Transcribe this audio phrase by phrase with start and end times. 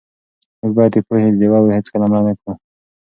[0.59, 2.53] موږ باید د پوهې ډېوه هېڅکله مړه نه کړو.